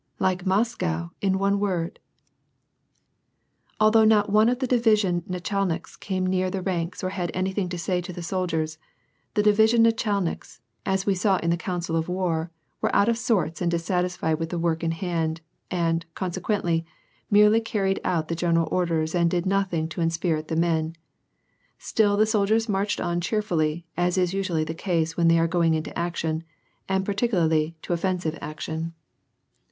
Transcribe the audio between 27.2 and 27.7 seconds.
lariy